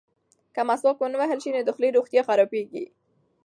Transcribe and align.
که 0.55 0.61
مسواک 0.69 0.97
ونه 1.01 1.17
وهل 1.19 1.39
شي 1.43 1.49
نو 1.55 1.61
د 1.63 1.69
خولې 1.75 1.89
روغتیا 1.97 2.21
خرابیږي. 2.27 2.85